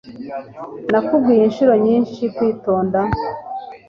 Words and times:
Nakubwiye 0.91 1.41
inshuro 1.45 1.73
nyinshi 1.85 2.21
kwitonda. 2.35 2.99